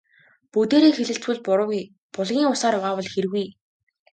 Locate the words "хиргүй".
3.13-3.45